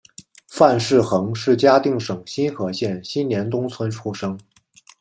[0.49, 4.35] 范氏姮是嘉定省新和县新年东村出生。